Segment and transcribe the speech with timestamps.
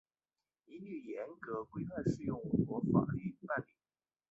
[0.65, 3.75] 一律严格、规范适用我国法律办理